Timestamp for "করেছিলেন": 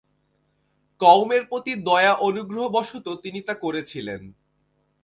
3.55-4.21